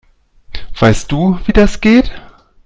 [0.79, 2.09] Weißt du, wie das geht?